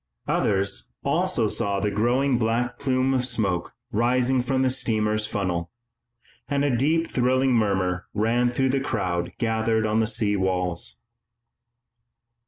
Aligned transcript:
Others 0.27 0.89
also 1.03 1.47
saw 1.47 1.79
the 1.79 1.91
growing 1.91 2.39
black 2.39 2.79
plume 2.79 3.13
of 3.13 3.23
smoke 3.27 3.75
rising 3.91 4.41
from 4.41 4.63
the 4.63 4.71
steamer's 4.71 5.27
funnel, 5.27 5.69
and 6.49 6.65
a 6.65 6.75
deep 6.75 7.05
thrilling 7.05 7.53
murmur 7.53 8.07
ran 8.15 8.49
through 8.49 8.69
the 8.69 8.79
crowd 8.81 9.31
gathered 9.37 9.85
on 9.85 9.99
the 9.99 10.07
sea 10.07 10.35
walls. 10.35 11.01